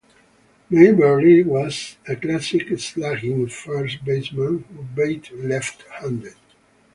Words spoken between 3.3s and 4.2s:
first